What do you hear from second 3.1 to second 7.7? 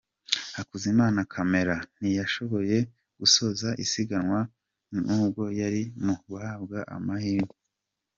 gusoza isiganwa nubwo yari mu habwa amahirwe.